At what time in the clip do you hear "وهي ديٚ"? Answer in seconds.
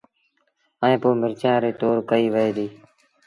2.33-2.71